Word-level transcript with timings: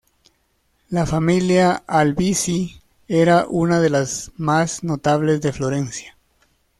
La 0.89 1.05
familia 1.05 1.83
Albizzi 1.85 2.81
era 3.07 3.45
una 3.47 3.79
de 3.79 3.91
las 3.91 4.31
más 4.35 4.83
notables 4.83 5.41
de 5.41 5.53
Florencia. 5.53 6.17